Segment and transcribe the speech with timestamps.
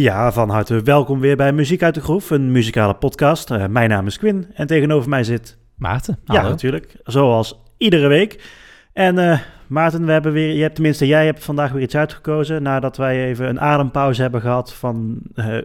[0.00, 3.50] Ja, van harte welkom weer bij Muziek uit de Groef, een muzikale podcast.
[3.50, 5.58] Uh, mijn naam is Quinn en tegenover mij zit...
[5.76, 6.18] Maarten.
[6.24, 6.96] Ja, natuurlijk.
[7.04, 8.44] Zoals iedere week.
[8.92, 12.62] En uh, Maarten, we hebben weer, je hebt, tenminste jij hebt vandaag weer iets uitgekozen
[12.62, 15.62] nadat wij even een adempauze hebben gehad van uh, veel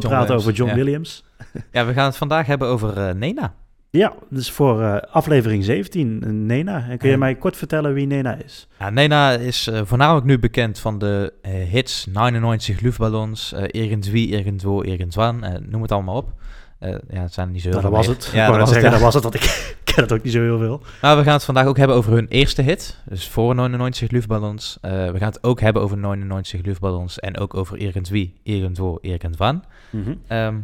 [0.00, 0.76] John praten Williams, over John ja.
[0.76, 1.24] Williams.
[1.72, 3.54] Ja, we gaan het vandaag hebben over eh, Nena.
[3.96, 6.86] Ja, dus voor uh, aflevering 17, uh, Nena.
[6.88, 8.68] En kun je mij kort vertellen wie Nena is?
[8.78, 14.28] Ja, Nena is eh, voornamelijk nu bekend van de eh, hits 99 luchtballons, eh Irgendwie,
[14.28, 16.32] Irgendwo, Irgendwann, eh, noem het allemaal op.
[16.78, 18.32] Eh, ja, het zijn niet zo heel Nou, dat veel was meer.
[18.32, 18.34] het.
[18.34, 19.42] Ja, dat was zeggen, het, dat was het, want ik
[19.94, 20.80] ken het ook niet zo heel veel.
[21.02, 24.78] Maar we gaan het vandaag ook hebben over hun eerste hit, dus voor 99 luchtballons.
[24.80, 29.62] Eh, we gaan het ook hebben over 99 luchtballons en ook over Irgendwie, Irgendwo, Irgendwann.
[29.90, 30.14] Mhm.
[30.26, 30.56] Ehm,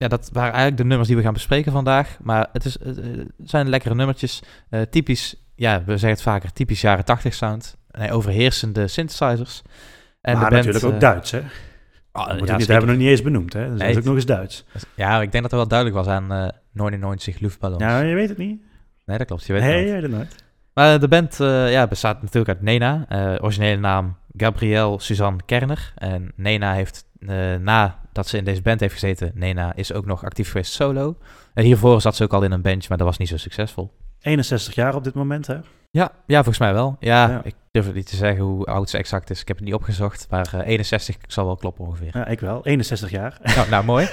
[0.00, 2.16] ja, dat waren eigenlijk de nummers die we gaan bespreken vandaag.
[2.22, 4.42] Maar het, is, het, eh, het zijn lekkere nummertjes.
[4.70, 7.76] Eh, typisch, ja, we zeggen het vaker, typisch jaren 80 sound.
[7.90, 9.62] Nee, overheersende synthesizers.
[10.20, 11.38] En maar de band, natuurlijk ook eh, Duits, hè?
[11.38, 11.44] ja,
[12.38, 12.56] zeker.
[12.58, 13.68] hebben we nog niet eens benoemd, hè?
[13.68, 14.64] Dat Nee, is ook nog eens Duits.
[14.94, 17.82] Ja, ik denk dat er wel duidelijk was aan eh 99 luchtballons.
[17.82, 18.60] Ja, je weet het niet.
[19.04, 19.46] Nee, dat klopt.
[19.46, 20.02] Je weet Nee, het je nooit.
[20.02, 20.44] weet het nooit.
[20.74, 23.04] Maar de band eh, ja, bestaat natuurlijk uit Nena.
[23.08, 25.92] eh, originele naam Gabrielle Suzanne Kerner.
[25.96, 30.24] En Nena heeft, eh nadat ze in deze band heeft gezeten, Nena is ook nog
[30.24, 31.16] actief geweest solo.
[31.54, 33.90] En hiervoor zat ze ook al in een bandje, maar dat was niet zo succesvol.
[34.20, 35.56] 61 jaar op dit moment, hè?
[35.92, 36.96] Ja, ja volgens mij wel.
[37.00, 37.40] Ja, Ja.
[37.44, 39.40] ik durf het niet te zeggen hoe oud ze exact is.
[39.40, 42.10] Ik heb het niet opgezocht, maar eh, 61 zal wel kloppen ongeveer.
[42.12, 42.64] Ja, ik wel.
[42.66, 43.38] 61 jaar.
[43.56, 44.06] nou, nou, mooi.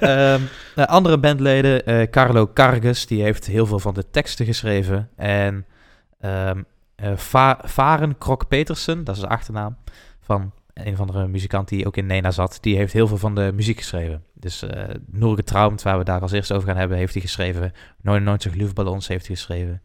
[0.00, 0.40] Ehm,
[0.74, 5.08] eh, andere bandleden, eh, Carlo Cargus, die heeft heel veel van de teksten geschreven.
[5.16, 5.66] En
[6.18, 6.50] eh,
[7.14, 9.76] Va- Varen Krok Petersen, dat is de achternaam
[10.20, 10.52] van
[10.86, 13.52] een van de muzikant die ook in Nena zat, die heeft heel veel van de
[13.54, 14.22] muziek geschreven.
[14.34, 14.64] Dus
[15.10, 17.72] Noor Getraumd, waar we daar als eerste over gaan hebben, heeft hij geschreven.
[18.02, 19.82] 99 Luftballons heeft hij geschreven.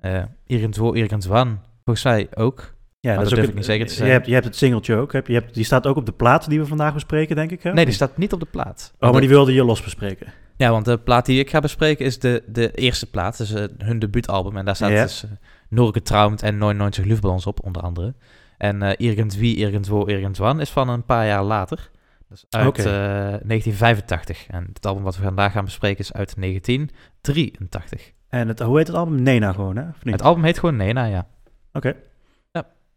[0.00, 2.74] Eh Irgendwo, Irgendwann, volgens mij ook.
[3.00, 4.14] Ja, dat is durf ook ik niet zeker te je zeggen.
[4.14, 5.12] hebt, je hebt het singeltje ook.
[5.12, 7.62] Heb, je hebt, die staat ook op de plaat die we vandaag bespreken, denk ik.
[7.62, 7.72] Hè?
[7.72, 8.94] Nee, die staat niet op de plaat.
[9.00, 10.26] Oh, maar die wilde je los bespreken.
[10.56, 13.36] Ja, want de plaat die ik ga bespreken is de, de eerste plaat.
[13.38, 14.56] Dus eh, hun debuutalbum.
[14.56, 15.02] En daar staat Ja.
[15.02, 15.30] dus uh,
[15.68, 18.14] Noor Getraumd en 99 Luftballons op, onder andere.
[18.58, 21.90] En eh Irgendwie, Irgendwo, Irgendwann is van een paar jaar later.
[22.28, 22.78] Dat is uit Oké.
[22.82, 24.46] eh, 1985.
[24.46, 28.12] En het album wat we vandaag gaan bespreken is uit 1983.
[28.28, 29.22] En het, hoe heet het album?
[29.22, 29.88] Nena gewoon, hè?
[29.88, 30.14] Of niet?
[30.14, 31.26] Het album heet gewoon Nena, ja.
[31.72, 31.94] Oké.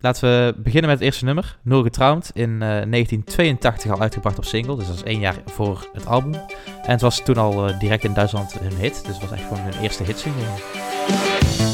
[0.02, 1.58] Laten we beginnen met het eerste nummer.
[1.64, 2.31] Noor Getraumd.
[2.34, 4.75] In eh, 1982 al uitgebracht op single.
[4.75, 6.34] Dus dat is één jaar voor het album.
[6.34, 9.06] En het was toen al eh, direct in Duitsland hun hit.
[9.06, 10.44] Dus het was echt gewoon hun eerste hitsingle.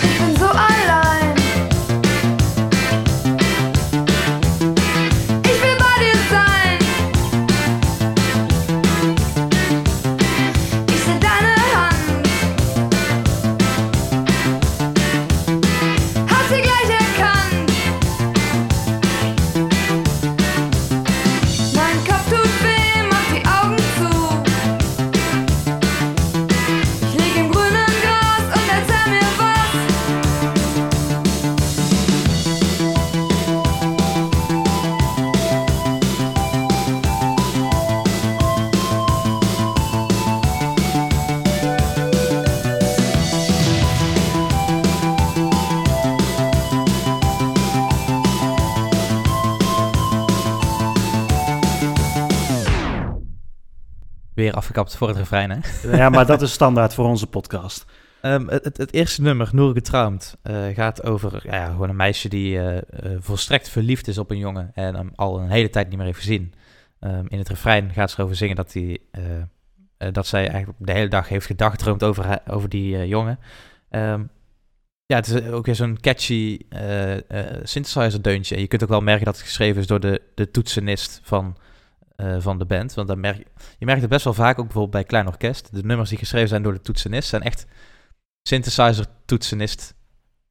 [0.04, 0.36] Ich bin
[54.56, 55.58] afgekapt voor het refrein, hè?
[55.98, 57.86] Ja, maar dat is standaard voor onze podcast.
[58.26, 62.60] Ehm, het, het, eerste nummer, Noor Getraumd, eh, gaat over ja, gewoon een meisje die
[62.60, 62.84] eh, eh,
[63.20, 66.20] volstrekt verliefd is op een jongen en hem al een hele tijd niet meer heeft
[66.20, 66.54] gezien.
[67.00, 69.10] Ehm, in het refrein gaat ze erover zingen dat, die,
[70.12, 73.40] dat zij eigenlijk de hele dag heeft gedagdroomd over, over die jongen.
[73.90, 74.24] Ehm,
[75.06, 76.60] ja, het is ook weer zo'n catchy
[77.64, 78.56] synthesizer deuntje.
[78.56, 81.58] En je kunt ook wel merken dat het geschreven is door de, de toetsenist van,
[82.16, 82.94] eh, van de band.
[82.94, 83.46] Want dan merk, je-
[83.78, 85.74] je merkt het best wel vaak, ook bijvoorbeeld bij Klein Orkest.
[85.76, 87.66] De nummers die geschreven zijn door de toetsenist zijn echt
[88.42, 89.96] synthesizer toetsenist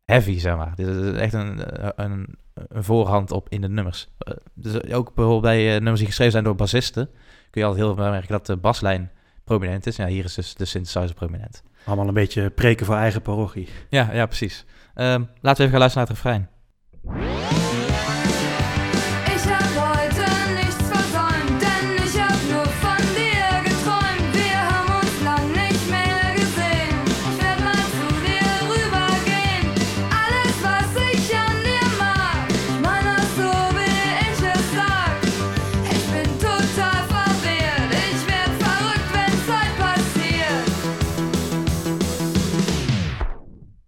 [0.05, 0.72] heavy, zeg maar.
[0.75, 4.08] Dit is echt een, eh, een, een voorhand op in de nummers.
[4.19, 7.06] Eh, Dus ook bijvoorbeeld bij nummers die geschreven zijn door bassisten,
[7.50, 9.11] kun je altijd heel veel merken dat de baslijn
[9.44, 9.96] prominent is.
[9.96, 11.62] Ja, hier is dus de synthesizer prominent.
[11.84, 13.69] Allemaal een beetje preken voor eigen parochie.
[13.90, 14.64] Ja, ja, precies.
[14.94, 17.63] Ehm, laten we even gaan luisteren naar het refrein.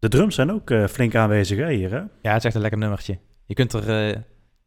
[0.06, 1.96] De drums zijn ook eh, flink aanwezig hè, hier, hè?
[1.96, 3.18] Ja, het is echt een lekker nummertje.
[3.44, 4.20] Je kunt er, eh,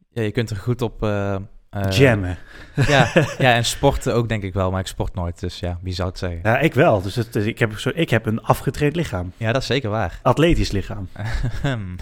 [0.10, 1.36] ja, je kunt er goed op, eh,
[1.90, 2.38] Jammen.
[2.76, 3.12] Ja,
[3.46, 5.40] ja, en sporten ook denk ik wel, maar ik sport nooit.
[5.40, 6.40] Dus ja, wie zou het zeggen?
[6.44, 7.02] Ja, ik wel.
[7.02, 9.32] Dus het, ik, heb zo, ik heb een afgetraind lichaam.
[9.38, 10.20] Ja, dat is zeker waar.
[10.22, 11.10] Atletisch lichaam.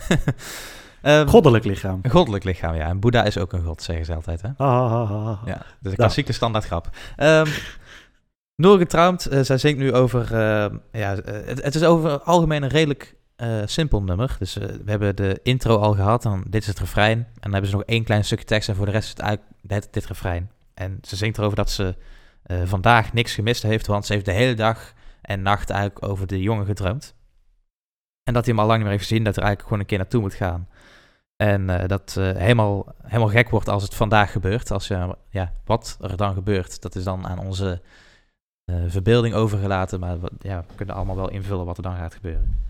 [1.02, 2.00] Ehm, Goddelijk lichaam.
[2.02, 2.88] Een goddelijk lichaam, ja.
[2.88, 4.50] En Boeddha is ook een god, zeggen ze altijd, hè?
[4.58, 5.42] Ah, ah, ah, ah.
[5.46, 6.90] Ja, dus een klassieke standaard grap.
[7.18, 7.46] Um,
[8.58, 10.22] Noor getrouwd, uh, zij zingt nu over...
[10.22, 13.16] Uh, ja, uh, het, het, is over het algemeen een redelijk
[13.66, 14.36] simpel nummer.
[14.40, 17.18] Dus we hebben de intro al gehad, dan dit is het refrein.
[17.18, 19.20] En dan hebben ze nog één klein stukje tekst en voor de rest is het
[19.20, 20.52] eigenlijk dit, dit refrein.
[20.74, 21.96] En ze zingt erover dat ze
[22.64, 26.42] vandaag niks gemist heeft, want ze heeft de hele dag en nacht eigenlijk over de
[26.42, 27.16] jongen gedroomd.
[28.24, 29.90] En dat hij hem al lang niet meer heeft gezien, dat er eigenlijk gewoon een
[29.90, 30.68] keer naartoe moet gaan.
[31.36, 34.72] En dat helemaal, helemaal gek wordt als het vandaag gebeurt.
[34.72, 34.88] Als,
[35.30, 37.82] ja, wat er dan gebeurt, dat is dan aan onze
[38.88, 40.00] verbeelding overgelaten.
[40.00, 42.67] Maar ja, we kunnen allemaal wel invullen wat er dan gaat gebeuren.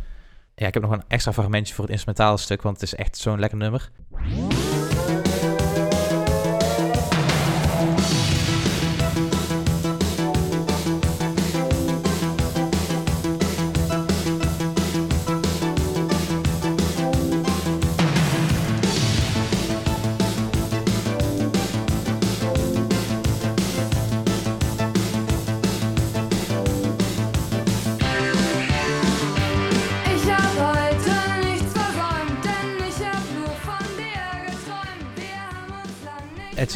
[0.59, 3.17] Ja, ik heb nog een extra fragmentje voor het instrumentale stuk, want het is echt
[3.17, 3.91] zo'n lekker nummer.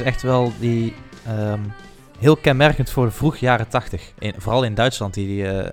[0.01, 0.93] Is echt wel die
[1.29, 1.73] um,
[2.19, 4.13] heel kenmerkend voor de vroeg jaren tachtig.
[4.37, 5.65] Vooral in Duitsland, die, die uh,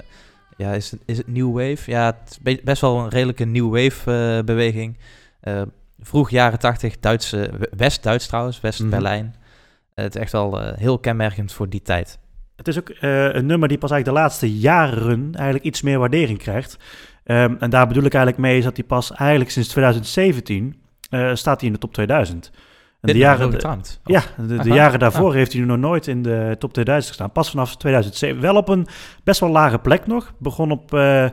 [0.57, 1.91] ja, is het, is het New Wave?
[1.91, 4.99] Ja, het is best wel een redelijke New Wave uh, beweging.
[5.43, 5.63] Uh,
[6.01, 9.25] vroeg jaren tachtig, Duitse, West-Duits trouwens, West-Berlijn.
[9.25, 10.05] Mm -hmm.
[10.05, 12.19] het is echt wel heel kenmerkend voor die tijd.
[12.57, 16.39] Het is ook een nummer die pas eigenlijk de laatste jaren eigenlijk iets meer waardering
[16.39, 16.77] krijgt.
[17.25, 21.35] Um, en daar bedoel ik eigenlijk mee is dat hij pas eigenlijk sinds 2017 uh,
[21.35, 22.51] staat hij in de top 2000.
[23.01, 25.35] En de jaren, de, ja, de, de jaren daarvoor ah.
[25.35, 27.33] heeft hij nog nooit in de top 2000 gestaan.
[27.33, 28.41] Pas vanaf 2007.
[28.41, 28.87] Wel op een
[29.25, 30.33] best wel lage plek nog.
[30.39, 31.31] Begon op uh, uh,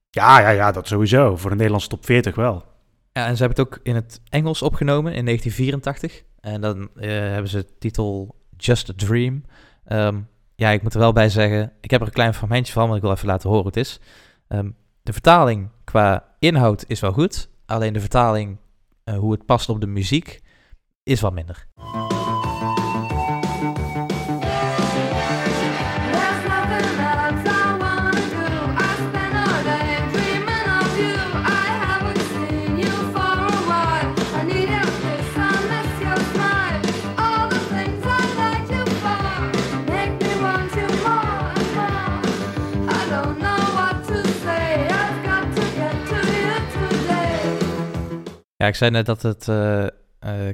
[0.09, 1.38] Ja, ja, ja, dat sowieso.
[1.38, 2.70] Voor de Nederlandse top 40 wel.
[3.13, 6.24] Ja, en ze hebben het ook in het Engels opgenomen in 1984.
[6.40, 9.44] En dan uh, hebben ze de titel Just a Dream.
[9.88, 12.84] Um, ja, ik moet er wel bij zeggen, ik heb er een klein fragmentje van,
[12.84, 14.00] want ik wil even laten horen hoe het is.
[14.48, 18.58] Um, de vertaling qua inhoud is wel goed, alleen de vertaling
[19.06, 20.42] uh, hoe het past op de muziek
[21.03, 21.68] is wat minder.
[48.62, 49.89] Ja, ik zei net dat het uh, uh,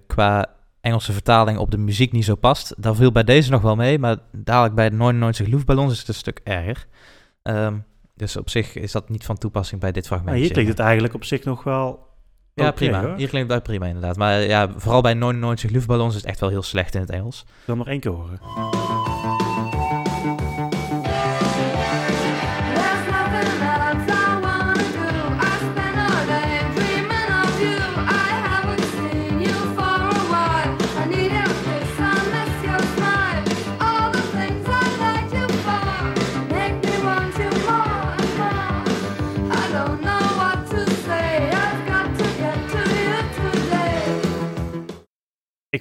[0.08, 0.46] qua
[0.82, 2.74] Engelse vertaling op de muziek niet zo past.
[2.78, 6.08] Dat viel bij deze nog wel mee, maar dadelijk bij de 99 Luftballons is het
[6.08, 6.88] een stuk erger.
[7.44, 7.86] Um,
[8.16, 10.32] dus op zich is dat niet van toepassing bij dit fragment.
[10.32, 12.08] Maar hier klinkt het eigenlijk op zich nog wel...
[12.54, 13.02] Ja, okay, prima.
[13.02, 13.16] Hoor.
[13.18, 14.18] Hier klinkt het prima inderdaad.
[14.18, 17.42] Maar ja, vooral bij 99 Luftballons is het echt wel heel slecht in het Engels.
[17.48, 18.40] Ik wil nog één keer horen.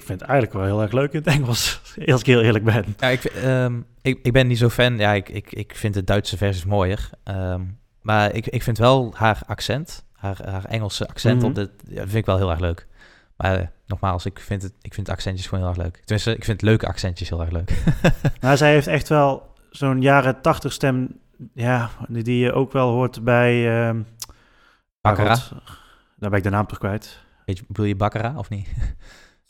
[0.07, 2.95] Vind het eigenlijk wel heel erg leuk in het Engels, als ik heel eerlijk ben.
[2.99, 4.97] Ja, ik, um, ik, ik ben niet zo fan.
[4.97, 7.09] Ja, ik, ik, ik vind de Duitse versies mooier.
[7.25, 11.49] Um, maar ik, ik vind wel haar accent, haar, haar Engelse accent, mm -hmm.
[11.49, 12.87] op dit, ja, vind ik wel heel erg leuk.
[13.37, 15.95] Maar uh, nogmaals, ik vind, het, ik vind accentjes gewoon heel erg leuk.
[15.95, 17.83] Tenminste, ik vind leuke accentjes heel erg leuk.
[18.41, 21.19] nou, zij heeft echt wel zo'n jaren tachtig stem,
[21.53, 23.87] ja, die je ook wel hoort bij...
[23.87, 24.05] Um,
[25.01, 25.35] Baccara?
[26.15, 27.19] Daar ben ik de naam toch kwijt.
[27.45, 28.67] Weet je, bedoel je Baccara of niet?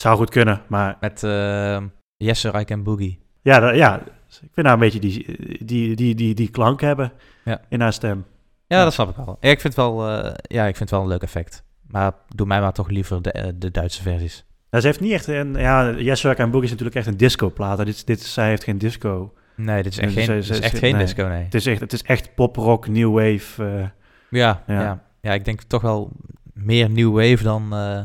[0.02, 0.96] Zou goed kunnen, maar...
[1.00, 1.78] Met uh,
[2.16, 3.18] Yes Sir, I Can Boogie.
[3.42, 7.12] Ja, dat, ja, ik vind nou een beetje die, die, die, die, die klank hebben
[7.44, 7.60] ja.
[7.68, 8.24] in haar stem.
[8.66, 9.36] Ja, ja, dat snap ik wel.
[9.40, 11.64] Ja, ik vind het wel, uh, ja, ik vind het wel een leuk effect.
[11.88, 14.44] Maar doe mij maar toch liever de, eh, de Duitse versies.
[14.70, 15.54] Ja, ze heeft niet echt een...
[15.54, 17.84] Ja, Yes Work and Boogie is natuurlijk echt een disco-plaat.
[17.84, 19.32] Dit, dit, zij heeft geen disco.
[19.56, 21.04] Nee, dit is echt geen, ze- is echt ze- geen nee.
[21.04, 21.42] disco, nee.
[21.44, 23.64] Het is echt, het is echt pop-rock, new wave.
[23.64, 23.86] eh.
[24.30, 24.80] Ja, Ja.
[24.80, 25.02] ja.
[25.20, 25.32] Ja.
[25.32, 26.12] ik denk toch wel
[26.52, 28.00] meer new wave dan eh,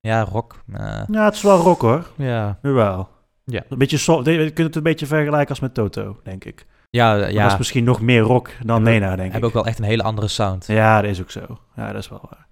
[0.00, 0.62] ja, rock.
[0.72, 2.06] Eh, Ja, het is wel rock hoor.
[2.16, 3.08] ja, Jawel.
[3.44, 3.62] Ja.
[3.68, 4.26] Een beetje soft.
[4.26, 6.66] Je kunt het een beetje vergelijken als met Toto, denk ik.
[6.90, 7.42] ja, Ja.
[7.42, 9.32] Dat is misschien nog meer rock dan Nena, denk ik.
[9.32, 10.66] hebben ook wel echt een hele andere sound.
[10.66, 11.40] Ja, dat is ook zo.
[11.76, 12.46] Ja, dat is wel waar.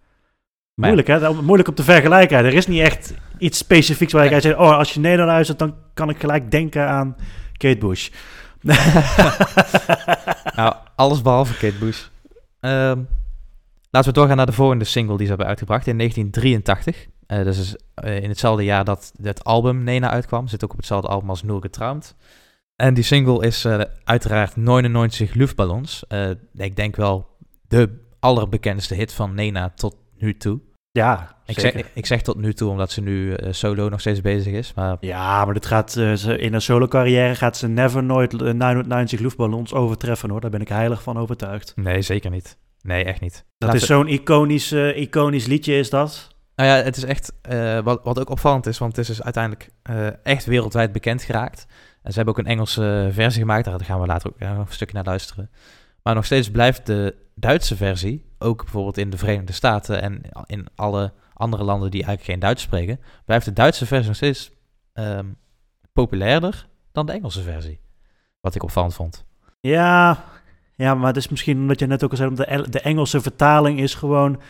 [0.74, 1.32] Maar Moeilijk, hè?
[1.42, 2.38] Moeilijk om te vergelijken.
[2.38, 4.60] Er is niet echt iets specifieks waar je kan zeggen...
[4.62, 7.16] oh, als je Nena luistert, dan kan ik gelijk denken aan
[7.56, 8.08] Kate Bush.
[10.56, 12.06] Nou, alles behalve Kate Bush.
[12.60, 12.98] Ehm,
[13.90, 17.06] laten we doorgaan naar de volgende single die ze hebben uitgebracht in 1983.
[17.28, 20.48] Eh dus is, eh, in hetzelfde jaar dat het album Nena uitkwam.
[20.48, 22.14] Zit ook op hetzelfde album als Nur getrouwd.
[22.76, 26.04] En die single is eh, uiteraard 99 Luftballons.
[26.54, 27.36] Ik denk wel
[27.68, 30.60] de allerbekendste hit van Nena tot nu toe.
[30.90, 31.80] ja, Ik zeker.
[31.80, 34.74] zeg, ik zeg tot nu toe omdat ze nu solo nog steeds bezig is.
[34.74, 39.20] Maar Ja, maar dit gaat, ze, in haar solo-carrière gaat ze never nooit eh, 990
[39.20, 40.40] luchtballons overtreffen, hoor.
[40.40, 41.72] Daar ben ik heilig van overtuigd.
[41.76, 42.56] nee, zeker niet.
[42.82, 43.44] Nee, echt niet.
[43.58, 46.36] Dat is zo'n iconisch, iconisch liedje, is dat?
[46.58, 49.22] Nou ja, het is echt, eh, wat, wat ook opvallend is, want het is dus
[49.22, 51.66] uiteindelijk eh, echt wereldwijd bekend geraakt.
[52.02, 54.66] En ze hebben ook een Engelse versie gemaakt, daar gaan we later ook eh, een
[54.68, 55.50] stukje naar luisteren.
[56.02, 60.66] Maar nog steeds blijft de Duitse versie, ook bijvoorbeeld in de Verenigde Staten en in
[60.74, 64.50] alle andere landen die eigenlijk geen Duits spreken, blijft de Duitse versie nog steeds
[64.92, 65.26] ehm,
[65.92, 67.80] populairder dan de Engelse versie.
[68.40, 69.24] Wat ik opvallend vond.
[69.60, 70.24] Ja,
[70.74, 73.80] ja, maar het is misschien omdat je net ook al zei, de, de Engelse vertaling
[73.80, 74.40] is gewoon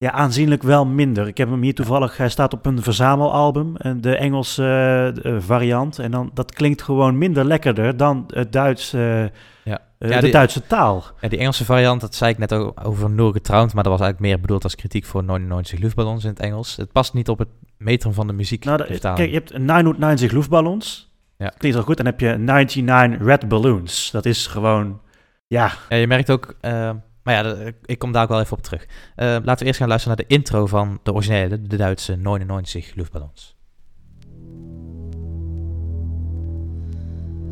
[0.00, 1.26] ja, aanzienlijk wel minder.
[1.26, 4.64] Ik heb hem hier toevallig, hij staat op een verzamelalbum, en de Engelse
[5.22, 5.98] eh, variant.
[5.98, 9.28] En dan, dat klinkt gewoon minder lekkerder dan het Duits, eh, Ja.
[9.64, 11.04] eh, Ja, de die- Duitse taal.
[11.20, 14.00] Ja, die Engelse variant, dat zei ik net ook over Noor getrouwd, maar dat was
[14.00, 16.76] eigenlijk meer bedoeld als kritiek voor 99 luchtballons in het Engels.
[16.76, 18.64] Het past niet op het metrum van de muziek.
[18.64, 21.12] Nou, kijk, je hebt 990 luchtballons.
[21.36, 21.48] Ja.
[21.58, 21.96] Klinkt wel goed.
[21.96, 24.10] Dan heb je 99 red balloons.
[24.10, 25.00] Dat is gewoon,
[25.46, 26.90] ja, Ja, je merkt ook, eh,
[27.22, 28.86] maar ja, de- ik kom daar ook wel even op terug.
[29.16, 32.94] Eh, laten we eerst gaan luisteren naar de intro van de originele, de Duitse 99
[32.94, 33.56] luchtballons.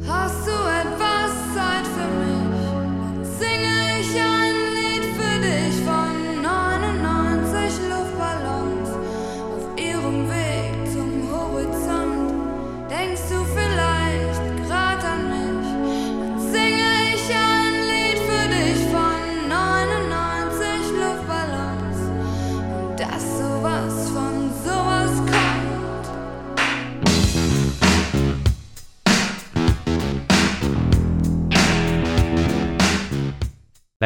[0.06, 1.32] Hast du etwas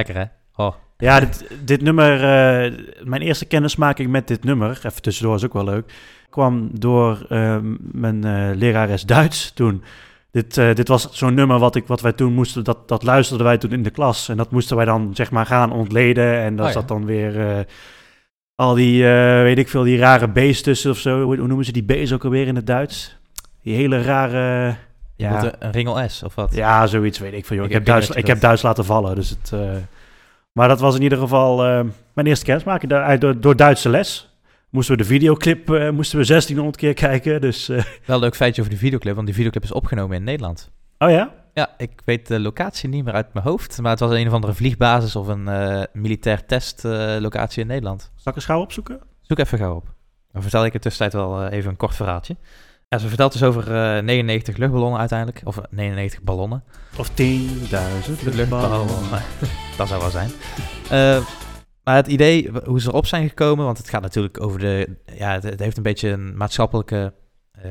[0.07, 0.65] Lekker hè?
[0.65, 2.73] Oh, Ja, dit, dit nummer, eh,
[3.05, 5.93] mijn eerste kennismaking met dit nummer, even tussendoor is ook wel leuk,
[6.31, 9.83] kwam door eh, mijn eh, lerares Duits toen.
[10.31, 13.47] Dit, eh, dit was zo'n nummer wat, ik, wat wij toen moesten, dat, dat luisterden
[13.47, 14.29] wij toen in de klas.
[14.29, 16.41] En dat moesten wij dan zeg maar gaan ontleden.
[16.41, 16.79] En daar Oh ja.
[16.79, 17.67] zat dan weer
[18.55, 19.05] al die,
[19.43, 21.23] weet ik veel, die rare B's tussen of zo.
[21.23, 23.17] Hoe, hoe noemen ze die B's ook alweer in het Duits?
[23.63, 24.75] Die hele rare...
[25.17, 25.53] Ja.
[25.59, 26.55] een, ringel S of wat?
[26.55, 27.65] Ja, zoiets weet ik van joh.
[27.65, 29.15] Ik, Ik heb, Duits, ik dat- heb Duits laten vallen.
[29.15, 29.53] Dus het,
[30.53, 34.37] maar dat was in ieder geval eh, mijn eerste kennismaking daar- door, door Duitse les.
[34.71, 37.41] Moesten we de videoclip eh, moesten we 1600 keer kijken.
[37.41, 40.25] Dus, eh, Wel een leuk feitje over die videoclip, want die videoclip is opgenomen in
[40.25, 40.71] Nederland.
[40.99, 41.35] oh ja?
[41.55, 44.33] Ja, ik weet de locatie niet meer uit mijn hoofd, maar het was een of
[44.33, 45.49] andere vliegbasis of een
[45.93, 48.01] militair testlocatie in Nederland.
[48.17, 49.01] Zal ik eens gauw opzoeken?
[49.21, 49.95] Zoek even gauw op.
[50.33, 52.37] Dan vertel ik in de tussentijd wel even een kort verhaaltje.
[52.93, 53.63] Ja, ze vertelt dus over
[53.97, 55.41] eh, 99 luchtballonnen uiteindelijk.
[55.45, 56.65] Of eh, 99 ballonnen.
[56.99, 57.15] Of 10.000
[58.35, 59.23] luchtballonnen.
[59.79, 60.31] dat zou wel zijn.
[60.91, 61.27] Eh,
[61.85, 64.97] maar het idee, hoe ze erop zijn gekomen, want het gaat natuurlijk over de...
[65.15, 67.13] Ja, het, het heeft een beetje een maatschappelijke
[67.53, 67.71] eh,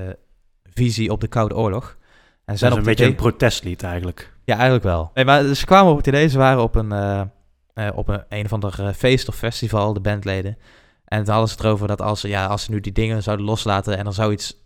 [0.73, 1.83] visie op de Koude Oorlog.
[1.85, 4.33] En ze Dat zijn is op een het beetje idee- een protestlied eigenlijk.
[4.45, 5.11] ja, eigenlijk wel.
[5.13, 7.21] Nee, maar ze kwamen op het idee, ze waren op een, eh,
[7.73, 10.57] eh, op een, een of ander eh, feest of festival, de bandleden.
[11.05, 13.23] En toen hadden ze het erover dat als, ze- ja, als ze nu die dingen
[13.23, 14.57] zouden loslaten en er zou iets...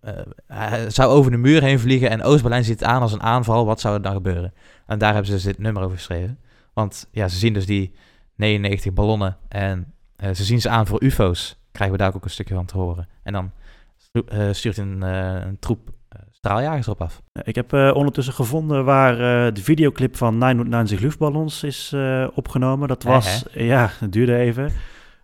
[0.00, 3.12] eh, eh, hij zou over de muur heen vliegen en Oost-Berlijn ziet het aan als
[3.12, 4.52] een aanval, wat zou er dan gebeuren?
[4.86, 6.38] En daar hebben ze dus dit nummer over geschreven.
[6.74, 7.92] Want ja, ze zien dus die
[8.36, 11.58] 99 ballonnen en eh, ze zien ze aan voor ufo's.
[11.72, 13.08] Krijgen we daar ook een stukje van te horen.
[13.22, 13.50] En dan
[13.96, 15.90] stu- stuurt een, een troep
[16.30, 17.22] straaljagers erop af.
[17.42, 19.16] Ik heb ondertussen gevonden waar
[19.54, 21.94] de videoclip van 990 luchtballons is
[22.34, 22.88] opgenomen.
[22.88, 24.72] Dat was, ja, het duurde even.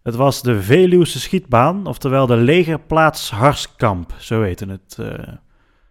[0.02, 4.96] Het was de Veluwse schietbaan, oftewel de legerplaats Harskamp, zo heette het.
[4.98, 5.32] eh.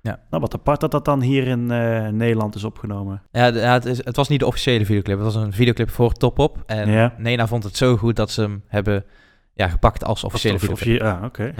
[0.01, 0.19] Ja.
[0.29, 3.21] Nou, wat apart dat dat dan hier in eh, Nederland is opgenomen.
[3.31, 5.15] Ja, de- ja, het, is, het was niet de officiële videoclip.
[5.17, 6.63] Het was een videoclip voor Top Op.
[6.65, 7.13] En Ja.
[7.17, 9.05] Nena vond het zo goed dat ze hem hebben
[9.53, 11.53] ja, gepakt als officiële officie- ah, oké.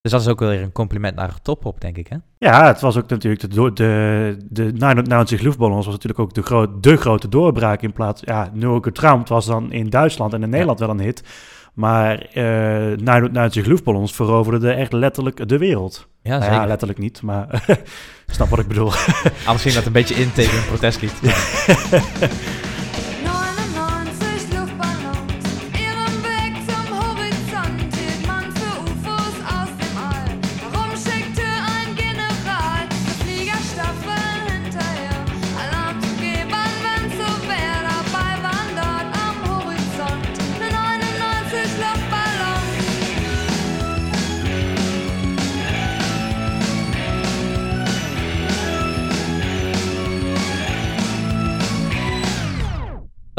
[0.00, 2.16] Dus dat is ook wel weer een compliment naar Toppop, denk ik, hè?
[2.38, 6.80] Ja, het was ook natuurlijk de, de, de 99 luchtballons was natuurlijk ook de, gro
[6.80, 8.22] de grote doorbraak in plaats.
[8.24, 11.22] Ja, Nul Getraumt was dan in Duitsland en in Nederland wel een hit.
[11.72, 16.08] Maar eh 99 luchtballons veroverden echt letterlijk de wereld.
[16.22, 17.64] Ja, Nou ja, letterlijk niet, maar
[18.26, 18.92] snap wat ik bedoel.
[19.44, 21.12] Anders ging dat een beetje in tegen een protestlied.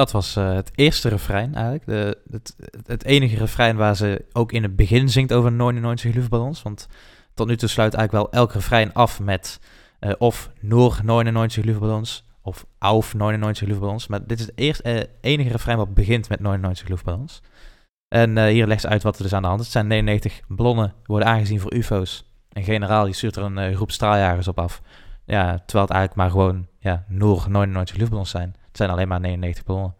[0.03, 1.85] Dat was eh, het eerste refrein eigenlijk.
[1.85, 2.55] De, het,
[2.85, 6.61] het enige refrein waar ze ook in het begin zingt over 99 luchtballons.
[6.61, 6.87] Want
[7.33, 9.59] tot nu toe sluit eigenlijk wel elk refrein af met
[9.99, 14.07] eh, of Noor 99 luchtballons of Auf 99 luchtballons.
[14.07, 17.41] Maar dit is het eerst, eh, enige refrein wat begint met 99 luchtballons.
[18.07, 19.65] En hier legt ze uit wat er dus aan de hand is.
[19.65, 22.25] Het zijn 99 ballonnen, worden aangezien voor ufo's.
[22.49, 24.81] Een generaal die stuurt er een groep straaljagers op af.
[25.25, 28.55] Ja, terwijl het eigenlijk maar gewoon ja, Noor 99 luchtballons zijn.
[28.73, 29.95] Het zijn alleen maar 99 ballonnen.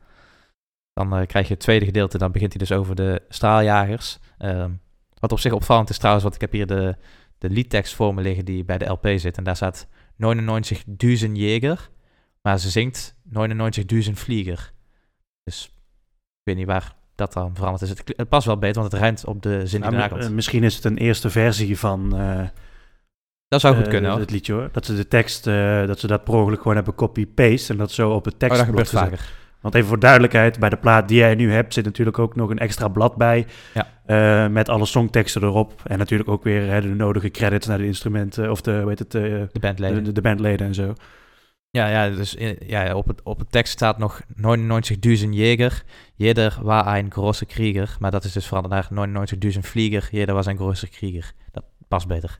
[0.93, 4.19] Dan eh, krijg je het tweede gedeelte, dan begint hij dus over de straaljagers.
[4.37, 4.71] Ehm,
[5.19, 6.95] wat op zich opvallend is trouwens, want ik heb hier de,
[7.37, 9.37] de liedtekst voor me liggen die bij de LP zit.
[9.37, 11.89] En daar staat 99 duizend Jäger,
[12.41, 14.71] maar ze zingt 99 duizend Vlieger.
[15.43, 17.89] Dus ik weet niet waar dat dan veranderd is.
[17.89, 20.09] Het, het past wel beter, want het rijmt op de zin die Nou, daarna mi-
[20.13, 20.23] komt.
[20.23, 22.47] eh, misschien is het een eerste versie van eh,
[23.53, 24.19] dat zou goed eh, kunnen hoor.
[24.19, 24.69] het liedje hoor.
[24.71, 27.91] Dat ze de tekst, eh, dat ze dat per ongeluk gewoon hebben copy-paste en dat
[27.91, 29.07] zo op het Oh, dat tekstblok gebeurt gezet.
[29.09, 29.31] vaker.
[29.61, 32.49] Want even voor duidelijkheid, bij de plaat die jij nu hebt zit natuurlijk ook nog
[32.49, 33.45] een extra blad bij.
[33.73, 33.87] Ja.
[34.05, 35.81] eh, met alle songteksten erop.
[35.83, 38.99] En natuurlijk ook weer hè, de nodige credits naar de instrumenten of de, hoe heet
[38.99, 40.03] het, eh, De bandleden.
[40.03, 40.93] de, de bandleden en zo.
[41.69, 45.83] Ja, ja, dus in- ja, op, het, op het tekst staat nog 99.000 Jäger,
[46.15, 47.95] jeder war ein großer Krieger.
[47.99, 49.07] Maar dat is dus veranderd naar
[49.53, 51.31] 99.000 Vlieger, jeder was ein großer Krieger.
[51.51, 52.39] Dat past beter.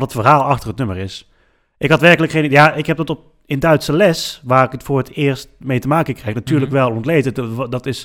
[0.00, 1.30] wat het verhaal achter het nummer is.
[1.78, 4.82] Ik had werkelijk geen Ja, ik heb dat op in Duitse les, waar ik het
[4.82, 6.80] voor het eerst mee te maken krijg, natuurlijk Mhm.
[6.80, 7.24] wel ontleed.
[7.24, 7.34] Het,
[7.70, 8.00] dat is,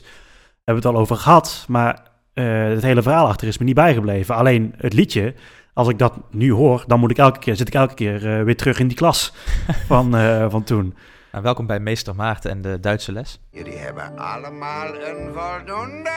[0.64, 2.02] hebben we het al over gehad, maar
[2.34, 4.36] eh, het hele verhaal achter is me niet bijgebleven.
[4.36, 5.34] Alleen het liedje,
[5.74, 8.44] als ik dat nu hoor, dan moet ik elke keer, zit ik elke keer eh,
[8.44, 9.34] weer terug in die klas
[9.88, 10.96] van, eh, van toen.
[11.32, 13.40] Nou, welkom bij Meester Maarten en de Duitse les.
[13.52, 16.10] Jullie hebben allemaal een voldoende.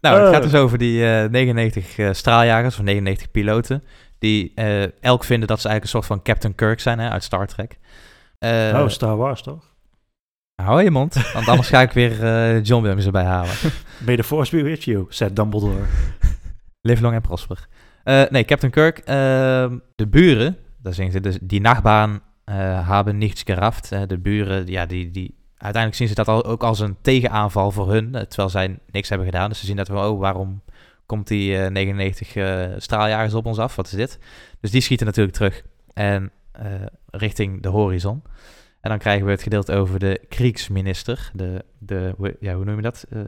[0.00, 0.32] Nou, het Eh.
[0.32, 3.82] gaat dus over die eh, 99 eh, straaljagers of 99 piloten.
[4.18, 7.24] Die eh, elk vinden dat ze eigenlijk een soort van Captain Kirk zijn hè, uit
[7.24, 7.78] Star Trek.
[8.38, 9.74] Eh, oh, Star Wars toch?
[10.62, 13.54] hou je mond, want anders ga ik weer eh, John Williams erbij halen.
[14.06, 15.82] May the force be with you, said Dumbledore.
[16.80, 17.68] Live long en prosper.
[18.04, 18.98] Nee, Captain Kirk.
[18.98, 22.20] ehm, de buren, daar zingen ze dus, die nachtbaan
[22.84, 23.88] hebben niets geraft.
[24.08, 27.90] De buren, ja, die, die, uiteindelijk zien ze dat al, ook als een tegenaanval voor
[27.90, 29.48] hun, terwijl zij niks hebben gedaan.
[29.48, 30.62] Dus ze zien dat van, oh, waarom
[31.06, 33.76] komt die eh, 99 eh, straaljagers op ons af?
[33.76, 34.18] Wat is dit?
[34.60, 36.64] Dus die schieten natuurlijk terug en eh,
[37.10, 38.22] richting de horizon.
[38.80, 41.30] En dan krijgen we het gedeelte over de kriegsminister.
[41.32, 43.06] De, de, ja, hoe noem je dat?
[43.10, 43.20] Eh,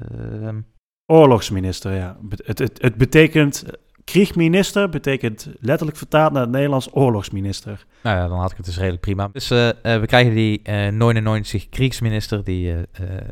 [0.47, 0.61] ehm,
[1.07, 2.17] Oorlogsminister, ja.
[2.45, 3.65] Het, het, het betekent,
[4.05, 7.87] kriegminister betekent letterlijk vertaald naar het Nederlands oorlogsminister.
[8.03, 9.29] Nou ja, dan had ik het dus redelijk prima.
[9.33, 13.27] Dus eh, eh, we krijgen die eh 99 kriegsminister, die eh, eh,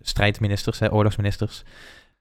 [0.00, 1.62] strijdministers, hè, oorlogsministers.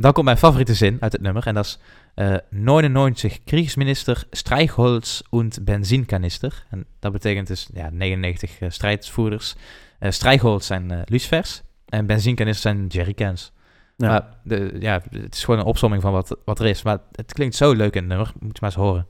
[0.04, 1.80] Dan komt mijn favoriete zin uit het nummer en dat is
[2.14, 6.66] eh 99 kriegsminister, Streichholz und Benzinkanister.
[6.70, 9.56] En dat betekent dus ja, 99 eh, strijdvoerders.
[10.00, 13.52] Streichholz zijn lucifers en benzinkanister zijn jerrycans.
[13.98, 14.08] Ja.
[14.08, 16.84] Maar de, ja, het is gewoon een opsomming van wat, wat er is.
[16.84, 19.08] Maar het klinkt zo leuk in het nummer, moet je maar eens horen.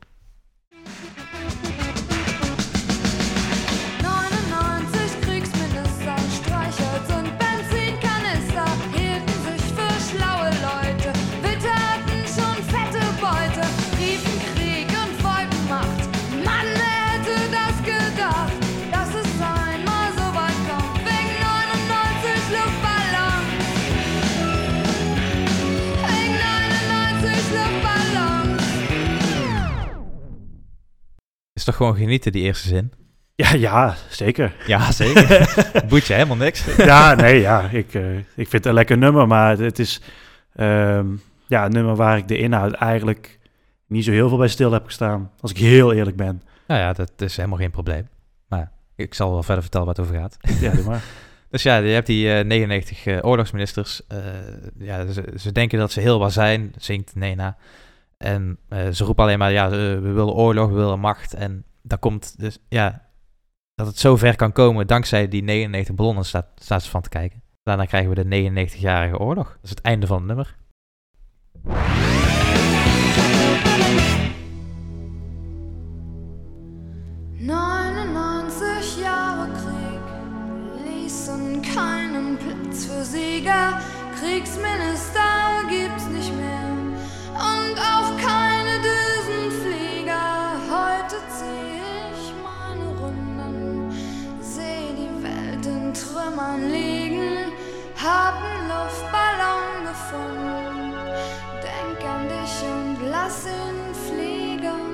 [31.63, 32.91] Is toch gewoon genieten, die eerste zin?
[33.35, 34.55] Ja, ja, zeker.
[34.67, 35.53] Ja, zeker.
[35.89, 36.75] Boet je helemaal niks.
[36.77, 40.01] ja, nee, ja, ik, eh, ik vind het een lekker nummer, maar het, is
[40.53, 41.07] ehm,
[41.47, 43.39] ja, een nummer waar ik de inhoud eigenlijk
[43.87, 46.41] niet zo heel veel bij stil heb gestaan, als ik heel eerlijk ben.
[46.67, 48.07] Nou ja, dat is helemaal geen probleem.
[48.47, 50.37] Maar ik zal wel verder vertellen waar het over gaat.
[50.59, 51.03] Ja, doe maar.
[51.49, 54.01] Dus ja, je hebt die eh, 99 eh, oorlogsministers.
[54.07, 54.17] Eh,
[54.79, 57.57] ja, ze, ze denken dat ze heel wat zijn, zingt Nena.
[58.23, 61.33] En eh, ze roepen alleen maar, ja, eh, we willen oorlog, we willen macht.
[61.33, 63.09] En daar komt dus, ja,
[63.75, 67.09] dat het zo ver kan komen dankzij die 99 ballonnen staat, staat ze van te
[67.09, 67.41] kijken.
[67.63, 69.47] Daarna krijgen we de 99-jarige oorlog.
[69.47, 70.55] Dat is het einde van het nummer.
[77.33, 80.01] 99 Jahre Krieg
[80.85, 83.81] ließen keinen Platz für Sieger.
[84.19, 85.21] Kriegsminister
[85.69, 86.52] gibt's nicht mehr
[87.35, 90.57] und auch keine Düsenflieger.
[90.69, 91.81] Heute zieh
[92.13, 93.91] ich meine Runden,
[94.41, 97.51] seh die Welt in Trümmern liegen,
[98.01, 100.93] hab einen Luftballon gefunden.
[101.61, 104.93] Denk an dich und lass ihn fliegen.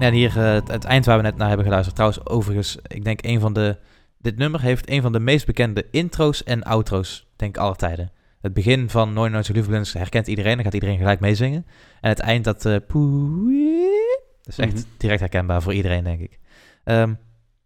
[0.00, 1.96] Ja, hier eh, het, het eind waar we net naar hebben geluisterd.
[1.96, 3.76] Trouwens, overigens, ik denk een van de...
[4.20, 8.12] Dit nummer heeft een van de meest bekende intro's en outro's, denk ik, aller tijden.
[8.40, 11.66] Het begin van 99 Liefdeblends herkent iedereen, dan gaat iedereen gelijk meezingen.
[12.00, 12.86] En het eind, dat...
[12.86, 14.82] poe- dat is echt Mhm.
[14.96, 16.38] direct herkenbaar voor iedereen, denk ik.
[16.84, 17.14] Ehm,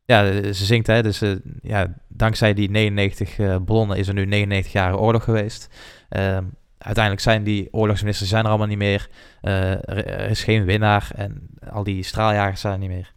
[0.04, 4.24] ja, ze zingt, hè, dus eh, ja, dankzij die 99 eh ballonnen is er nu
[4.24, 5.68] 99 jaar oorlog geweest.
[6.08, 6.44] Ehm,
[6.78, 9.08] uiteindelijk zijn die oorlogsministers zijn er allemaal niet meer.
[9.40, 13.13] Eh, er, er is geen winnaar en al die straaljagers zijn er niet meer.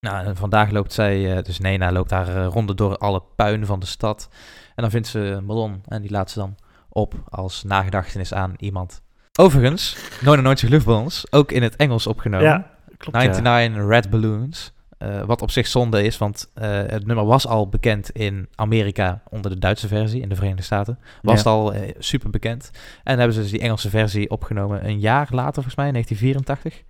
[0.00, 3.66] Nou, en vandaag loopt zij, eh, dus Nena loopt daar eh, ronde door alle puin
[3.66, 4.28] van de stad.
[4.74, 6.56] En dan vindt ze een ballon en die laat ze dan
[6.88, 9.02] op als nagedachtenis aan iemand.
[9.40, 12.46] Overigens, 99 luchtballons, ook in het Engels opgenomen.
[12.46, 13.16] Ja, klopt.
[13.22, 13.22] ja.
[13.26, 14.72] 99 Red Balloons.
[14.98, 19.50] eh, wat op zich zonde is, want het nummer was al bekend in Amerika onder
[19.50, 20.98] de Duitse versie, in de Verenigde Staten.
[21.22, 21.36] Was Ja.
[21.38, 22.70] het al super bekend.
[23.04, 26.82] En hebben ze dus die Engelse versie opgenomen een jaar later, volgens mij, in 1984.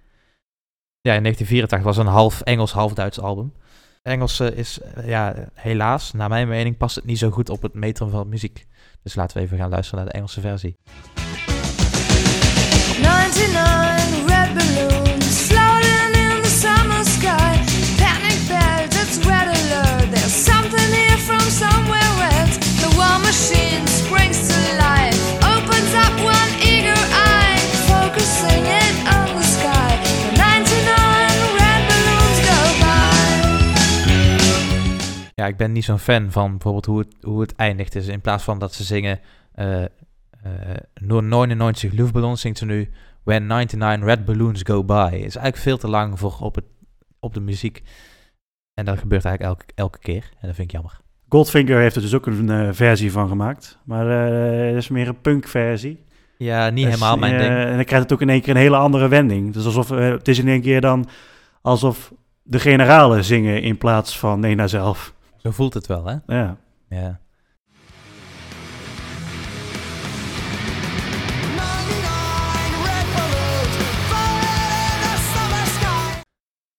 [1.03, 3.53] Ja, in 1984 was een half Engels, half Duits album.
[4.03, 7.75] Engelse is, eh, ja, helaas, naar mijn mening, past het niet zo goed op het
[7.75, 8.67] metrum van muziek.
[9.03, 10.77] Dus laten we even gaan luisteren naar de Engelse versie.
[13.01, 13.80] 99
[35.41, 37.93] Ja, ik ben niet zo'n fan van bijvoorbeeld hoe het, hoe het eindigt.
[37.93, 39.21] Dus in plaats van dat ze zingen
[39.55, 39.85] eh
[41.01, 42.91] nur 99 luchtballons, zingt ze nu
[43.23, 45.09] When 99 red balloons go by.
[45.13, 46.65] is eigenlijk veel te lang voor op, het,
[47.21, 47.83] op de muziek.
[48.75, 50.31] En dat gebeurt eigenlijk elke, elke keer.
[50.41, 51.01] En dat vind ik jammer.
[51.29, 53.79] Goldfinger heeft er dus ook een eh, versie van gemaakt.
[53.85, 56.05] Maar eh dat is meer een punk versie.
[56.37, 57.53] Ja, niet Dus, helemaal mijn eh, ding.
[57.53, 59.53] En dan krijgt het ook in één keer een hele andere wending.
[59.53, 61.09] Dus alsof, het is in één keer dan
[61.63, 65.15] alsof de generalen zingen in plaats van Nena zelf.
[65.43, 66.17] Zo voelt het wel, hè?
[66.27, 66.57] Ja.
[66.89, 67.21] Ja.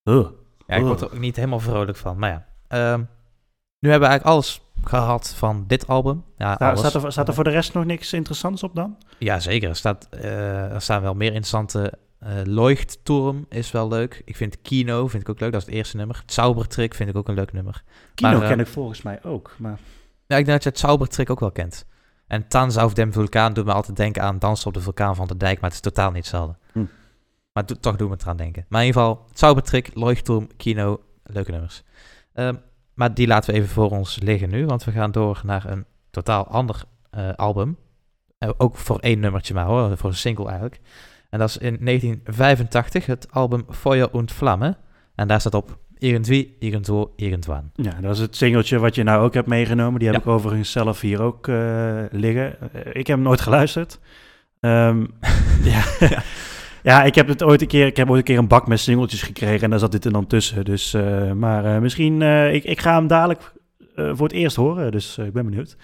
[0.04, 2.18] Ja, ik word er ook niet helemaal vrolijk van.
[2.18, 2.46] Maar ja.
[2.68, 3.00] Ehm,
[3.80, 6.24] nu hebben we eigenlijk alles gehad van dit album.
[6.38, 6.80] Ja, alles.
[6.80, 8.98] staat, er, staat er voor de rest nog niks interessants op dan?
[9.18, 9.70] Ja, zeker.
[9.70, 11.94] Er, staat, eh, er staan wel meer interessante...
[12.22, 14.22] eh Leuchtturm is wel leuk.
[14.26, 15.52] Ik vind Kino vind ik ook leuk.
[15.52, 16.24] Dat is het eerste nummer.
[16.26, 17.84] Zaubertrick vind ik ook een leuk nummer.
[18.16, 19.56] Kino Maar, eh, ken ik volgens mij ook.
[19.58, 19.80] Maar
[20.28, 21.86] Ja, ik denk dat je het Zaubertrick ook wel kent.
[22.28, 25.28] En Tanz auf dem Vulkaan doet me altijd denken aan Dansen op de Vulkaan van
[25.28, 25.56] de Dijk.
[25.56, 26.58] Maar het is totaal niet hetzelfde.
[26.72, 26.84] Hm.
[27.54, 28.66] Maar do- toch doen we het eraan denken.
[28.70, 31.84] Maar in ieder geval, Zaubertrick, Leuchtturm, Kino, leuke nummers.
[32.34, 32.56] Ehm,
[32.94, 34.66] maar die laten we even voor ons liggen nu.
[34.66, 37.78] Want we gaan door naar een totaal ander eh, album.
[38.58, 40.80] Ook voor één nummertje maar hoor, voor een single eigenlijk.
[41.32, 44.76] En dat is in 1985 het album Feuer und Flamme.
[45.16, 47.72] En daar staat op Irgendwie, Irgendwo, Irgendwann.
[47.76, 50.00] ja, dat is het singeltje wat je nou ook hebt meegenomen.
[50.00, 50.24] Die heb Ja.
[50.24, 52.56] ik overigens zelf hier ook eh, liggen.
[52.74, 54.00] Eh, ik heb hem nooit geluisterd.
[54.60, 55.06] Ehm,
[55.64, 55.84] ja.
[56.84, 57.86] ja, ik heb het ooit een keer.
[57.86, 60.12] Ik heb ooit een keer een bak met singeltjes gekregen en daar zat dit er
[60.12, 60.66] dan tussen.
[60.66, 63.54] Dus, eh, maar misschien, ik, ik ga hem dadelijk
[63.96, 64.92] voor het eerst horen.
[64.92, 65.78] Dus ik ben benieuwd.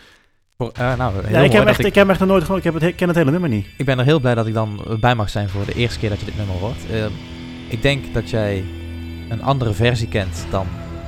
[0.57, 1.85] Voor, eh, nou, Ja, ik, heb echt, ik...
[1.85, 2.65] heb hem echt nog nooit gehoord.
[2.65, 3.67] Ik heb het, ken het hele nummer niet.
[3.77, 6.09] Ik ben er heel blij dat ik dan bij mag zijn voor de eerste keer
[6.09, 6.91] dat je dit nummer hoort.
[6.91, 7.05] Eh,
[7.67, 8.63] ik denk dat jij
[9.29, 10.67] een andere versie kent dan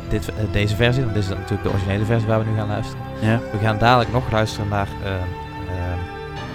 [0.09, 1.03] dit, eh, deze versie.
[1.03, 3.03] Want dit is natuurlijk de originele versie waar we nu gaan luisteren.
[3.21, 3.39] Ja.
[3.51, 5.21] We gaan dadelijk nog luisteren naar eh, eh,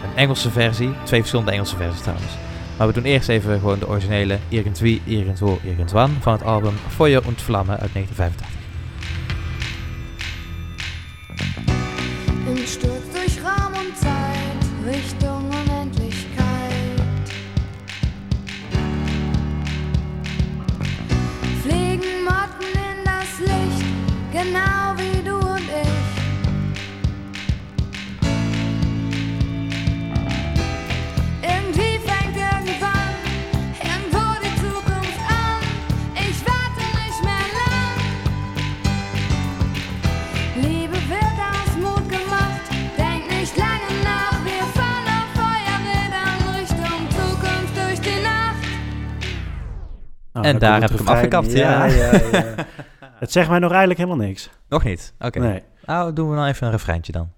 [0.03, 0.93] een Engelse versie.
[1.03, 2.33] Twee verschillende Engelse versies trouwens.
[2.79, 7.27] Maar we doen eerst even gewoon de originele Irgendwie, Irgendwo, Irgendwann van het album Feuer
[7.27, 8.64] und Flamme uit 1985.
[50.65, 51.85] Nou, daar heb ik hem afgekapt, ja.
[51.85, 52.55] ja, ja.
[53.25, 54.51] het zegt mij nog eigenlijk helemaal niks.
[54.69, 55.15] Nog niet?
[55.19, 55.39] Oké.
[55.39, 55.63] Nee.
[55.85, 57.33] Nou, doen we dan even een refreintje dan.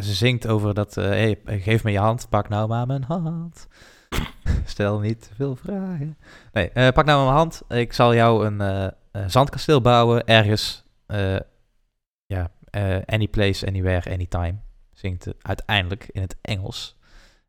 [0.00, 3.66] Ze zingt over dat, eh, hey, geef me je hand, pak nou maar mijn hand.
[4.64, 6.18] Stel niet te veel vragen.
[6.52, 7.62] Nee, eh, pak nou mijn hand.
[7.68, 8.92] Ik zal jou een eh, eh,
[9.26, 10.84] zandkasteel bouwen ergens.
[11.06, 11.36] eh,
[12.26, 14.54] ja, eh, any place, anywhere, anytime.
[14.92, 16.98] Zingt eh, uiteindelijk in het Engels.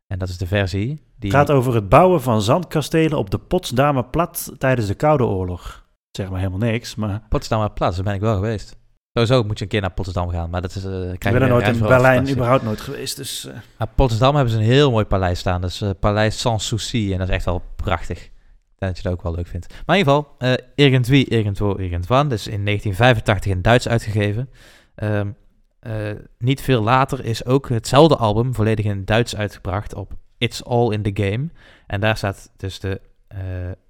[0.06, 0.86] En dat is de versie
[1.18, 1.30] die...
[1.30, 5.86] Het gaat over het bouwen van zandkastelen op de Potsdamer Plat tijdens de Koude Oorlog.
[6.10, 8.76] Zeg maar helemaal niks, maar Potsdamer Platz, daar ben ik wel geweest.
[9.14, 10.84] Sowieso moet je een keer naar Potsdam gaan, maar dat is...
[10.84, 13.16] eh ik ben er nooit in Berlijn überhaupt nooit geweest.
[13.16, 13.48] Dus
[13.78, 15.60] Maar Potsdam hebben ze een heel mooi paleis staan.
[15.60, 17.12] Dat is eh, Paleis Sans Souci.
[17.12, 18.30] En dat is echt wel prachtig.
[18.78, 19.66] Dat je dat ook wel leuk vindt.
[19.86, 22.28] Maar in ieder geval, Irgendwie, Irgendwo, Irgendwann.
[22.28, 24.48] Dat is in 1985 in Duits uitgegeven.
[24.94, 25.28] Ehm,
[25.80, 25.92] eh,
[26.38, 31.02] niet veel later is ook hetzelfde album volledig in Duits uitgebracht op It's All in
[31.02, 31.48] the Game.
[31.86, 33.00] En daar staat dus de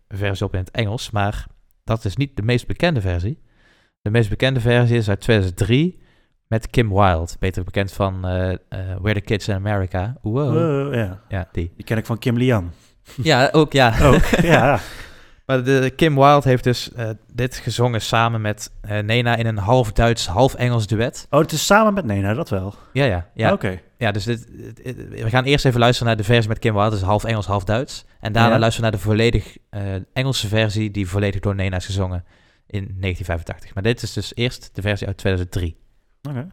[0.09, 1.11] versie op in het Engels.
[1.11, 1.47] Maar
[1.85, 3.43] dat is niet de meest bekende versie.
[4.05, 5.99] De meest bekende versie is uit 2003
[6.47, 7.33] met Kim Wilde.
[7.39, 8.55] Beter bekend van eh,
[9.01, 10.17] Where the Kids in America.
[10.23, 10.93] Wow.
[10.93, 11.73] eh, ja, Ja, die.
[11.77, 12.73] die ken ik van Kim Lian.
[13.23, 13.95] Ja, ook ja.
[14.13, 14.79] Ook, ja.
[15.47, 18.71] Maar de, Kim Wilde heeft dus eh, dit gezongen samen met
[19.03, 21.27] Nena in een half Duits, half Engels duet.
[21.31, 22.75] Oh, het is samen met Nena, dat wel.
[22.93, 23.27] Ja, ja.
[23.35, 23.81] Ja, Oké.
[23.99, 24.47] ja dus dit,
[25.11, 26.91] we gaan eerst even luisteren naar de versie met Kim Wilde.
[26.91, 28.05] Dat is half Engels, half Duits.
[28.21, 28.59] En daarna Ja.
[28.59, 29.57] luisteren we naar de volledig
[30.13, 32.25] Engelse versie die volledig door Nena is gezongen
[32.67, 33.75] in 1985.
[33.75, 35.77] Maar dit is dus eerst de versie uit 2003.
[36.23, 36.47] Oké.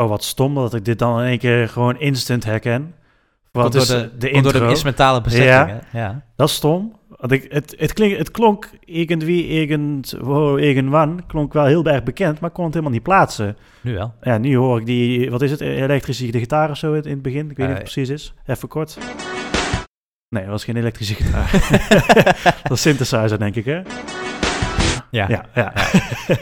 [0.00, 2.94] Oh, wat stom dat ik dit dan in één keer gewoon instant herken.
[3.52, 5.48] Komt door de, de door intro, de instrumentale bezetting.
[5.48, 5.80] Ja.
[5.92, 6.22] ja.
[6.36, 6.96] dat is stom.
[7.08, 12.02] Want ik, het, het, klink, het klonk irgendwie, irgend, wow, irgendwann, klonk wel heel erg
[12.02, 13.56] bekend, maar kon het helemaal niet plaatsen.
[13.80, 14.14] Nu wel.
[14.20, 17.50] Ja, nu hoor ik die, wat is het, elektrische gitaar of zo in het begin.
[17.50, 18.34] Ik weet niet Eh, wat het precies is.
[18.46, 18.98] Even kort.
[20.28, 21.50] Nee, dat was geen elektrische gitaar.
[22.62, 23.80] dat is synthesizer, denk ik, hè?
[25.10, 25.28] Ja.
[25.28, 25.44] Ja, ja.
[25.54, 25.72] Ja,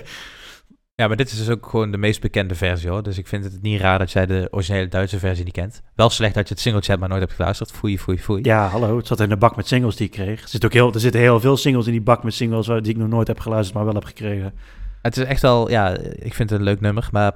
[0.96, 3.02] maar dit is dus ook gewoon de meest bekende versie hoor.
[3.02, 5.82] Dus ik vind het niet raar dat jij de originele Duitse versie niet kent.
[5.94, 7.70] Wel slecht dat je het singeltje hebt, maar nooit hebt geluisterd.
[7.70, 8.42] Foei, foei, foei.
[8.42, 8.96] Ja, hallo.
[8.96, 10.42] Het zat in de bak met singles die ik kreeg.
[10.42, 12.92] Er, zit ook heel, er zitten heel veel singles in die bak met singles die
[12.92, 14.54] ik nog nooit heb geluisterd, maar wel heb gekregen.
[15.02, 17.08] Het is echt wel, ja, ik vind het een leuk nummer.
[17.12, 17.32] Maar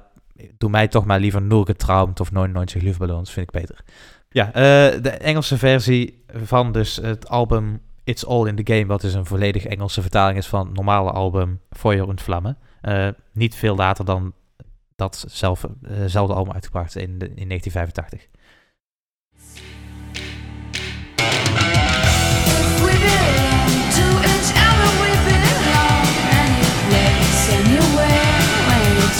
[0.57, 3.79] doe mij toch maar liever Nul getraumd of 99 Luftballons, vind ik beter.
[4.29, 9.01] Ja, eh, de Engelse versie van dus het album It's All in the Game, wat
[9.01, 12.55] dus een volledig Engelse vertaling is van het normale album Feuer und Flamme.
[12.81, 14.33] Eh, niet veel later dan
[14.95, 15.69] dat zelf, eh,
[16.05, 18.27] zelfde album uitgebracht in, in 1985.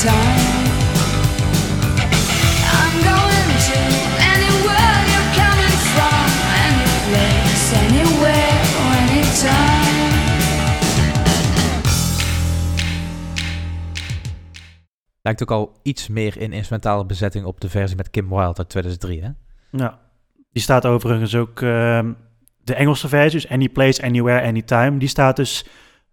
[0.02, 0.39] We
[15.30, 18.70] Lijkt ook al iets meer in instrumentale bezetting op de versie met Kim Wilde uit
[18.70, 19.30] 2003, hè?
[19.72, 20.00] Ja.
[20.52, 22.12] Die staat overigens ook, ehm,
[22.64, 25.66] de Engelse versie, dus Any Place, Anywhere, Anytime, die staat dus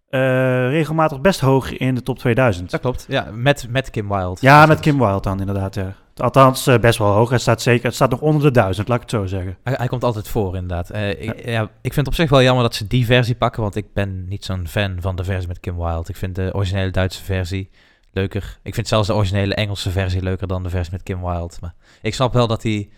[0.08, 0.20] eh,
[0.68, 2.70] regelmatig best hoog in de top 2000.
[2.70, 4.36] Dat klopt, ja, met, met Kim Wilde.
[4.40, 5.94] Ja, met Kim Wilde dan inderdaad, ja.
[6.16, 7.30] Althans, eh, best wel hoog.
[7.30, 9.56] Het staat zeker, het staat nog onder de duizend, laat ik het zo zeggen.
[9.62, 10.90] Hij, hij komt altijd voor, inderdaad.
[10.90, 11.62] Eh, ik, ja.
[11.62, 14.28] ik vind het op zich wel jammer dat ze die versie pakken, want ik ben
[14.28, 16.08] niet zo'n fan van de versie met Kim Wilde.
[16.08, 17.70] Ik vind de originele Duitse versie
[18.16, 18.58] leuker.
[18.62, 21.54] Ik vind zelfs de originele Engelse versie leuker dan de versie met Kim Wilde.
[21.60, 22.90] Maar ik snap wel dat die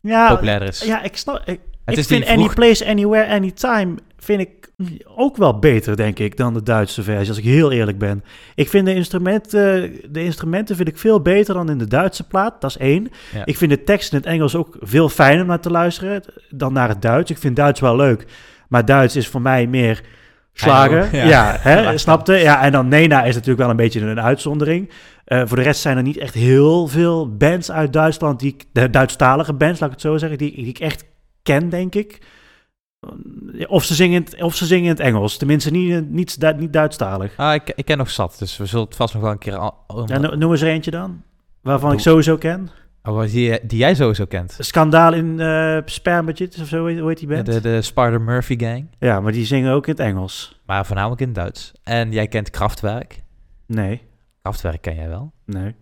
[0.00, 0.80] Ja, populairder is.
[0.80, 1.42] ja ik snap.
[1.44, 4.70] Ik, Het ik vind Any Place, Anywhere, Anytime vind ik
[5.16, 8.24] ook wel beter, denk ik, dan de Duitse versie, als ik heel eerlijk ben.
[8.54, 12.60] Ik vind de instrumenten, de instrumenten vind ik veel beter dan in de Duitse plaat,
[12.60, 13.08] dat is één.
[13.32, 13.44] Ja.
[13.44, 16.72] Ik vind de tekst in het Engels ook veel fijner om naar te luisteren dan
[16.72, 17.30] naar het Duits.
[17.30, 18.26] Ik vind Duits wel leuk,
[18.68, 20.02] maar Duits is voor mij meer
[20.60, 21.10] slager.
[21.10, 21.56] Heino, Ja, ja.
[21.60, 22.32] hè, snapte?
[22.34, 24.90] Ja, en dan Nena is natuurlijk wel een beetje een uitzondering.
[25.24, 28.64] Eh, voor de rest zijn er niet echt heel veel bands uit Duitsland, die ik,
[28.72, 31.04] de Duitsstalige bands, laat ik het zo zeggen, die, die ik echt
[31.42, 32.18] ken, denk ik.
[33.66, 35.36] Of ze zingen, in het- of ze zingen in het Engels.
[35.36, 37.32] Tenminste, niet, niet, Du- niet Duitsstalig.
[37.36, 39.56] Ah, ik, ik ken nog zat, dus we zullen het vast nog wel een keer...
[39.56, 41.22] Al, Ja, no- noem eens er eentje dan.
[41.62, 42.68] Waarvan ik sowieso ken.
[43.06, 44.56] Oh, die, die jij sowieso kent.
[44.58, 45.40] Schandaal in
[45.84, 47.46] Spermbudget of zo, hoe heet- die band?
[47.46, 50.60] de, de Spider Murphy Gang, Ja, maar die zingen ook in het Engels.
[50.66, 51.72] maar voornamelijk in het Duits.
[51.84, 53.22] En jij kent Kraftwerk.
[53.66, 54.02] Nee,
[54.42, 55.32] Kraftwerk ken jij wel.
[55.44, 55.74] nee.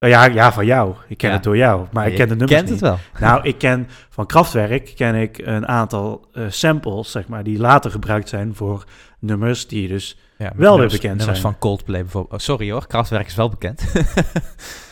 [0.00, 0.94] Oh ja, ja, van jou.
[1.08, 1.34] Ik ken Ja.
[1.34, 2.80] het door jou, maar ik je ken de nummers kent niet.
[2.80, 2.98] het wel.
[3.28, 7.90] Nou, ik ken van Kraftwerk ken ik een aantal eh, samples, zeg maar, die later
[7.90, 8.84] gebruikt zijn voor
[9.18, 10.18] nummers die dus...
[10.38, 11.52] Ja, Wel weer bekend nummers zijn.
[11.52, 12.32] van Coldplay bijvoorbeeld.
[12.34, 13.82] Oh, sorry hoor, Kraftwerk is wel bekend.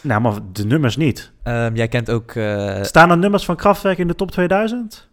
[0.03, 1.33] Nou, maar de nummers niet.
[1.43, 2.31] Ehm, jij kent ook...
[2.31, 5.09] eh, Staan er nummers van Kraftwerk in de top 2000?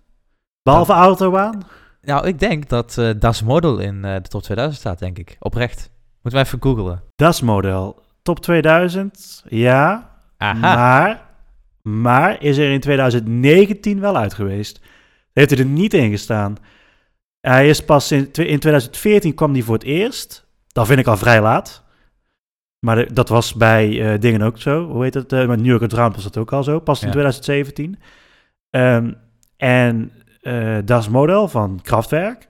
[0.63, 1.61] Behalve Autobaan?
[2.01, 5.35] nou, ik denk dat eh Das Model in eh, de top 2000 staat, denk ik.
[5.39, 5.89] Oprecht.
[6.21, 7.03] Moeten we even googlen.
[7.15, 8.01] Das model.
[8.21, 10.09] Top 2000, ja.
[10.37, 10.59] Aha.
[10.59, 11.21] Maar,
[11.81, 14.79] maar is er in 2019 wel uit geweest.
[15.33, 16.55] Heeft hij er niet in gestaan.
[17.47, 20.47] Hij is pas in, in 2014 kwam hij voor het eerst.
[20.67, 21.83] Dat vind ik al vrij laat.
[22.85, 24.87] Maar de- dat was bij eh, dingen ook zo.
[24.89, 25.33] Hoe heet het?
[25.33, 26.79] eh met New York Round was dat ook al zo.
[26.79, 27.11] Pas in Ja.
[27.13, 27.99] 2017.
[28.69, 29.13] Ehm,
[29.57, 32.49] en eh Das Model van Kraftwerk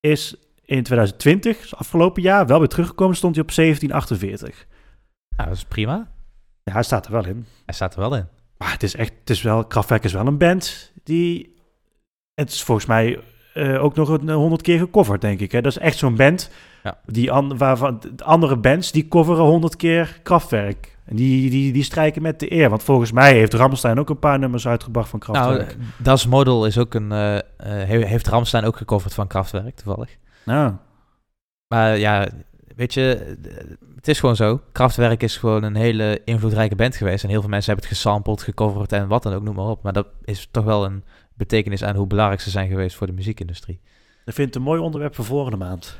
[0.00, 3.16] is in 2020, dus afgelopen jaar, wel weer teruggekomen.
[3.16, 4.66] Stond hij op 1748.
[5.36, 6.10] Nou, dat is prima.
[6.62, 7.46] Ja, hij staat er wel in.
[7.64, 8.26] Hij staat er wel in.
[8.58, 11.56] Maar het is echt, het is wel, Kraftwerk is wel een band die,
[12.34, 13.20] het is volgens mij
[13.54, 15.52] eh, ook nog een honderd keer gecoverd, denk ik.
[15.52, 15.60] Hè?
[15.60, 16.50] Dat is echt zo'n band,
[16.82, 16.98] Ja.
[17.06, 20.90] die an, waarvan de andere bands, die coveren honderd keer Kraftwerk.
[21.04, 24.18] En die, die, die strijken met de eer, want volgens mij heeft Ramstein ook een
[24.18, 25.70] paar nummers uitgebracht van Nou, Kraftwerk.
[25.80, 27.12] eh, Das Model is ook een...
[27.12, 30.16] eh, eh, he- heeft Ramstein ook gecoverd van Kraftwerk, toevallig.
[30.44, 30.72] Nou,
[31.68, 32.28] Maar ja,
[32.76, 33.54] weet je, eh,
[33.96, 34.60] het is gewoon zo.
[34.72, 37.24] Kraftwerk is gewoon een hele invloedrijke band geweest.
[37.24, 39.82] En heel veel mensen hebben het gesampled, gecoverd en wat dan ook, noem maar op.
[39.82, 43.12] Maar dat is toch wel een betekenis aan hoe belangrijk ze zijn geweest voor de
[43.12, 43.80] muziekindustrie.
[44.24, 45.96] ik vind het een mooi onderwerp voor volgende maand.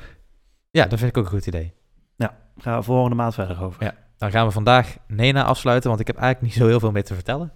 [0.70, 1.72] Ja, dat vind ik ook een goed idee.
[2.58, 3.84] Gaan we volgende maand verder over.
[3.84, 3.94] Ja.
[4.18, 7.04] Dan gaan we vandaag Nena afsluiten, want ik heb eigenlijk niet zo heel veel meer
[7.04, 7.52] te vertellen.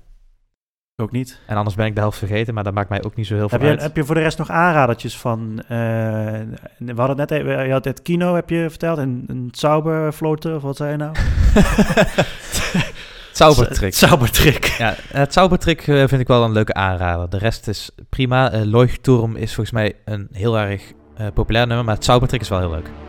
[0.96, 1.40] Ook niet.
[1.46, 3.48] En anders ben ik de helft vergeten, maar dat maakt mij ook niet zo heel
[3.48, 3.82] veel Heb je, uit.
[3.82, 5.60] heb je voor de rest nog aanradertjes van...
[5.60, 5.68] eh,
[6.78, 7.66] we hadden het net even...
[7.66, 8.98] Je had het kino, heb je verteld.
[8.98, 11.14] En een Zauberfloten, of wat zei je nou?
[13.36, 13.94] Zaubertrick.
[13.94, 14.64] Zaubertrick.
[14.78, 17.30] Ja, het Zaubertrick eh, vind ik wel een leuke aanrader.
[17.30, 18.50] De rest is prima.
[18.50, 20.82] Eh Leuchtturm is volgens mij een heel erg
[21.16, 23.05] eh, populair nummer, maar het Zaubertrick is wel heel leuk.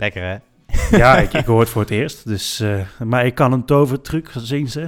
[0.00, 0.36] Lekker hè?
[0.96, 2.26] Ja, ik, ik hoor het voor het eerst.
[2.26, 4.80] Dus, eh, maar ik kan een tovertruc, zien ze.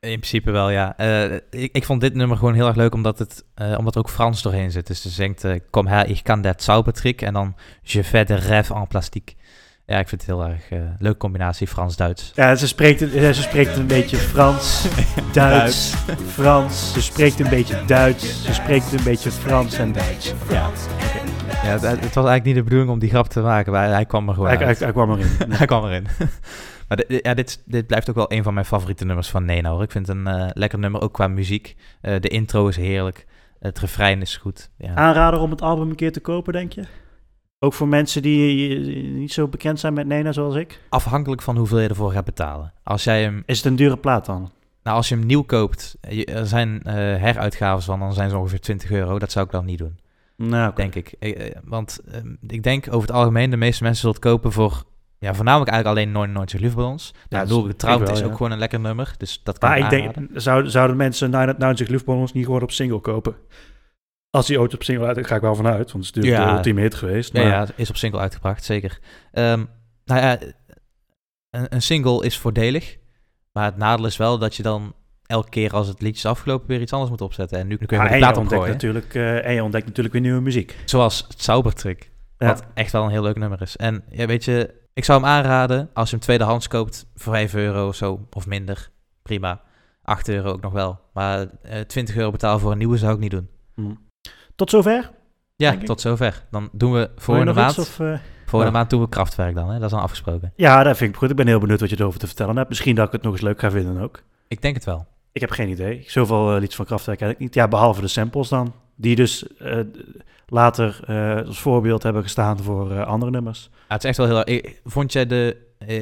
[0.00, 0.96] In principe wel, ja.
[0.96, 4.00] Eh, ik, ik vond dit nummer gewoon heel erg leuk, omdat, het, eh, omdat er
[4.00, 4.86] ook Frans doorheen zit.
[4.86, 7.22] Dus ze zingt, kom her, ik kan dat Zaubertrick.
[7.22, 9.34] En dan, je fais de rêve en plastique.
[9.86, 12.32] Ja, ik vind het heel erg uh, leuke combinatie Frans-Duits.
[12.34, 14.86] Ja, ze spreekt, ze spreekt een beetje Frans,
[15.32, 15.94] Duits,
[16.26, 16.92] Frans.
[16.92, 18.44] Ze spreekt een beetje Duits.
[18.44, 20.34] Ze spreekt een beetje Frans en Duits.
[20.50, 20.70] Ja.
[21.64, 24.04] Ja, het, het, was eigenlijk niet de bedoeling om die grap te maken, maar hij
[24.04, 25.26] kwam er gewoon hij, hij, hij kwam erin.
[25.48, 25.58] Nee.
[25.58, 26.06] hij kwam erin.
[26.88, 29.70] maar dit, ja, dit, dit blijft ook wel een van mijn favoriete nummers van Nena
[29.70, 29.82] hoor.
[29.82, 31.76] Ik vind het een uh, lekker nummer, ook qua muziek.
[32.02, 33.26] Uh, de intro is heerlijk.
[33.58, 34.70] Het refrein is goed.
[34.76, 34.94] Ja.
[34.94, 36.82] Aanrader om het album een keer te kopen, denk je?
[37.64, 40.80] Ook voor mensen die niet zo bekend zijn met Nena zoals ik?
[40.88, 42.72] Afhankelijk van hoeveel je ervoor gaat betalen.
[42.82, 43.42] Als jij hem...
[43.46, 44.50] Is het een dure plaat dan?
[44.82, 48.60] Nou, als je hem nieuw koopt, er zijn uh, heruitgaves van, dan zijn ze ongeveer
[48.60, 49.18] 20 euro.
[49.18, 49.98] Dat zou ik dan niet doen.
[50.36, 50.90] Nou, okay.
[50.90, 51.54] denk ik.
[51.64, 54.84] Want uh, ik denk over het algemeen, de meeste mensen zullen het kopen voor
[55.18, 57.14] ja, voornamelijk eigenlijk alleen Nooit Nooit Luchtballons.
[57.28, 59.90] Ja, nou, Doel Getrouwd is ook gewoon een lekker nummer, dus dat kan Maar ik
[59.90, 63.34] denk, zou, zouden mensen Nooit Nooit Luchtballons niet gewoon op single kopen?
[64.34, 66.50] Als die ooit op single uit, ga ik wel vanuit, want het is natuurlijk ja,
[66.50, 67.32] de ultieme hit geweest.
[67.32, 67.42] Maar...
[67.42, 68.98] Ja, ja, is op single uitgebracht, zeker.
[69.32, 69.68] Um,
[70.04, 70.38] nou ja,
[71.50, 72.96] een, een, single is voordelig,
[73.52, 74.94] maar het nadeel is wel dat je dan
[75.26, 77.58] elke keer als het liedje is afgelopen weer iets anders moet opzetten.
[77.58, 78.72] En nu kun je ja, de plaat omgooien.
[78.72, 80.76] Natuurlijk, uh, en je ontdekt natuurlijk weer nieuwe muziek.
[80.84, 82.46] Zoals het Zaubertrick, ja.
[82.46, 83.76] wat echt wel een heel leuk nummer is.
[83.76, 87.54] En ja, weet je, ik zou hem aanraden als je hem tweedehands koopt voor 5
[87.54, 88.90] euro of zo, of minder.
[89.22, 89.60] Prima.
[90.02, 91.00] 8 euro ook nog wel.
[91.12, 93.48] Maar uh, 20 euro betalen voor een nieuwe zou ik niet doen.
[93.74, 94.03] Hmm.
[94.54, 95.10] Tot zover?
[95.56, 96.44] Ja, tot zover.
[96.50, 97.78] Dan doen we voor een maand.
[97.78, 99.74] Of, uh, voor een maand doen we krachtwerk dan, hè?
[99.74, 100.52] Dat is dan afgesproken.
[100.56, 101.30] Ja, dat vind ik goed.
[101.30, 102.68] Ik ben heel benieuwd wat je erover te vertellen hebt.
[102.68, 104.22] Misschien dat ik het nog eens leuk ga vinden ook.
[104.48, 105.06] Ik denk het wel.
[105.32, 106.04] Ik heb geen idee.
[106.06, 107.54] Zoveel uh, liedjes van krachtwerk heb ik niet.
[107.54, 108.74] Ja, behalve de samples dan.
[108.96, 109.78] Die dus uh,
[110.46, 113.70] later uh, als voorbeeld hebben gestaan voor andere nummers.
[113.72, 114.62] Ja, het is echt wel heel...
[114.84, 115.56] Vond jij de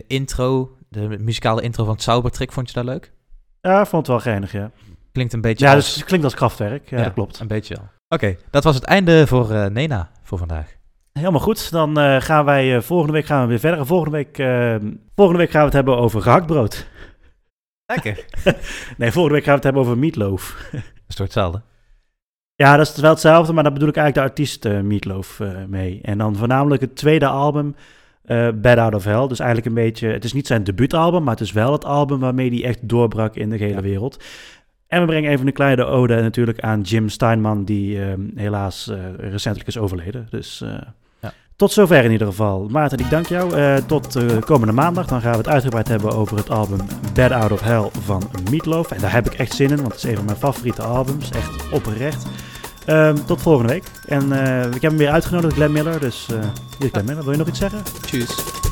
[0.06, 3.12] intro, de muzikale intro van het Zaubertrick, vond je dat leuk?
[3.60, 4.70] Ja, vond het wel geinig, ja.
[5.12, 5.84] Klinkt een beetje Ja, als...
[5.84, 6.90] dus het klinkt als krachtwerk.
[6.90, 7.38] Ja, ja dat klopt.
[7.38, 7.88] een beetje wel.
[8.12, 10.76] Oké, okay, dat was het einde voor uh, Nena voor vandaag.
[11.12, 11.70] Helemaal goed.
[11.70, 13.86] Dan uh, gaan wij uh, volgende week gaan we weer verder.
[13.86, 14.36] Volgende week,
[15.14, 16.86] volgende week gaan we het hebben over gehaktbrood.
[17.86, 18.24] Lekker.
[18.98, 20.68] nee, volgende week gaan we het hebben over meatloaf.
[20.72, 21.62] dat is toch hetzelfde?
[22.54, 26.00] Ja, dat is wel hetzelfde, maar daar bedoel ik eigenlijk de artiest Meatloaf mee.
[26.02, 27.74] En dan voornamelijk het tweede album,
[28.54, 29.26] Bad Out of Hell.
[29.26, 32.18] Dus eigenlijk een beetje, het is niet zijn debuutalbum, maar het is wel het album
[32.18, 33.80] waarmee hij echt doorbrak in de hele ja.
[33.80, 34.18] wereld.
[34.92, 38.96] En we brengen even een kleine ode natuurlijk aan Jim Steinman, die uh, helaas uh,
[39.30, 40.26] recentelijk is overleden.
[40.30, 40.74] Dus uh,
[41.20, 41.32] ja.
[41.56, 42.68] tot zover in ieder geval.
[42.70, 43.52] Maarten, ik dank jou.
[43.86, 45.06] tot komende maandag.
[45.06, 46.78] Dan gaan we het uitgebreid hebben over het album
[47.14, 48.90] Bad Out of Hell van Meatloaf.
[48.90, 51.30] En daar heb ik echt zin in, want het is een van mijn favoriete albums.
[51.30, 52.26] Echt oprecht.
[52.86, 53.84] Ehm, tot volgende week.
[54.06, 54.32] En
[54.74, 56.00] ik heb hem weer uitgenodigd, Glenn Miller.
[56.00, 57.22] Dus hier is Glenn Miller.
[57.22, 57.82] Wil je nog iets zeggen?
[58.06, 58.70] Tjus.